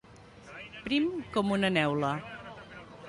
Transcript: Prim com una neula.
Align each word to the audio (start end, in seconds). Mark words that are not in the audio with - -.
Prim 0.87 1.05
com 1.37 1.53
una 1.59 1.71
neula. 1.77 2.15